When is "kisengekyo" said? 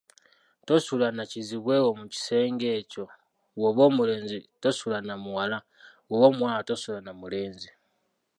2.13-3.03